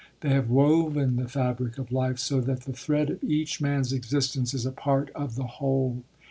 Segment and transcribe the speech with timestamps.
[0.21, 4.51] They have woven the fabric of life so that the thread of each man's existence
[4.55, 6.01] is a part of the whole.